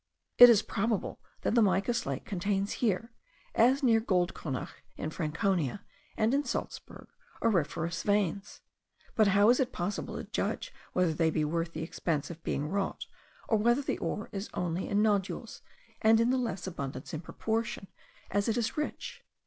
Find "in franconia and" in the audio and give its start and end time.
4.97-6.33